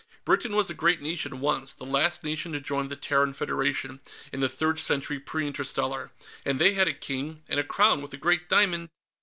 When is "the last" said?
1.73-2.23